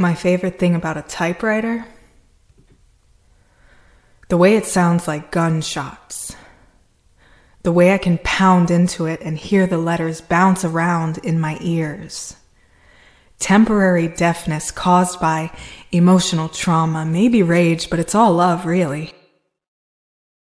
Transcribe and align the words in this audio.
My 0.00 0.14
favorite 0.14 0.58
thing 0.58 0.74
about 0.74 0.96
a 0.96 1.02
typewriter? 1.02 1.84
The 4.30 4.38
way 4.38 4.56
it 4.56 4.64
sounds 4.64 5.06
like 5.06 5.30
gunshots. 5.30 6.34
The 7.64 7.72
way 7.72 7.92
I 7.92 7.98
can 7.98 8.16
pound 8.24 8.70
into 8.70 9.04
it 9.04 9.20
and 9.20 9.36
hear 9.36 9.66
the 9.66 9.76
letters 9.76 10.22
bounce 10.22 10.64
around 10.64 11.18
in 11.18 11.38
my 11.38 11.58
ears. 11.60 12.34
Temporary 13.40 14.08
deafness 14.08 14.70
caused 14.70 15.20
by 15.20 15.50
emotional 15.92 16.48
trauma, 16.48 17.04
maybe 17.04 17.42
rage, 17.42 17.90
but 17.90 17.98
it's 17.98 18.14
all 18.14 18.32
love, 18.32 18.64
really. 18.64 19.12